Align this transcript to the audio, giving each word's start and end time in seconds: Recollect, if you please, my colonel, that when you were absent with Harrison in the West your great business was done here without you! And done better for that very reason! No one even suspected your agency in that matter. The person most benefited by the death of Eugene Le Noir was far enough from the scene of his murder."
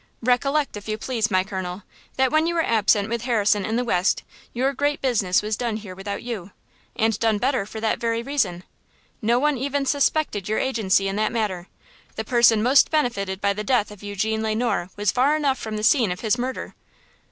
Recollect, 0.23 0.75
if 0.75 0.87
you 0.87 0.97
please, 0.97 1.29
my 1.29 1.43
colonel, 1.43 1.83
that 2.17 2.31
when 2.31 2.47
you 2.47 2.55
were 2.55 2.65
absent 2.65 3.07
with 3.07 3.21
Harrison 3.25 3.63
in 3.63 3.75
the 3.75 3.83
West 3.83 4.23
your 4.51 4.73
great 4.73 4.99
business 4.99 5.43
was 5.43 5.55
done 5.55 5.77
here 5.77 5.93
without 5.93 6.23
you! 6.23 6.49
And 6.95 7.19
done 7.19 7.37
better 7.37 7.67
for 7.67 7.79
that 7.81 7.99
very 7.99 8.23
reason! 8.23 8.63
No 9.21 9.37
one 9.37 9.59
even 9.59 9.85
suspected 9.85 10.49
your 10.49 10.57
agency 10.57 11.07
in 11.07 11.17
that 11.17 11.31
matter. 11.31 11.67
The 12.15 12.25
person 12.25 12.63
most 12.63 12.89
benefited 12.89 13.39
by 13.41 13.53
the 13.53 13.63
death 13.63 13.91
of 13.91 14.01
Eugene 14.01 14.41
Le 14.41 14.55
Noir 14.55 14.89
was 14.97 15.11
far 15.11 15.35
enough 15.35 15.59
from 15.59 15.77
the 15.77 15.83
scene 15.83 16.11
of 16.11 16.21
his 16.21 16.35
murder." 16.35 16.73